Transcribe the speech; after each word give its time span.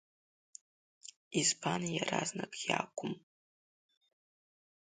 Избан 1.39 1.81
иаразнак 1.95 2.53
иакәым… 2.63 3.13